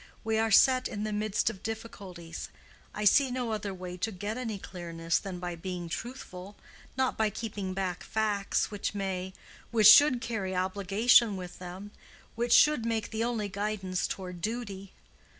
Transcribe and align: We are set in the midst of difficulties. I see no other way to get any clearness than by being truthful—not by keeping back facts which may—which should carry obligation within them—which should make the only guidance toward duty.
We 0.23 0.39
are 0.39 0.49
set 0.49 0.87
in 0.87 1.03
the 1.03 1.13
midst 1.13 1.51
of 1.51 1.61
difficulties. 1.61 2.49
I 2.91 3.05
see 3.05 3.29
no 3.29 3.51
other 3.51 3.71
way 3.71 3.97
to 3.97 4.11
get 4.11 4.35
any 4.35 4.57
clearness 4.57 5.19
than 5.19 5.37
by 5.37 5.55
being 5.55 5.89
truthful—not 5.89 7.17
by 7.19 7.29
keeping 7.29 7.75
back 7.75 8.01
facts 8.03 8.71
which 8.71 8.95
may—which 8.95 9.85
should 9.87 10.19
carry 10.19 10.55
obligation 10.55 11.37
within 11.37 11.59
them—which 11.67 12.51
should 12.51 12.83
make 12.83 13.11
the 13.11 13.23
only 13.23 13.47
guidance 13.47 14.07
toward 14.07 14.41
duty. 14.41 14.91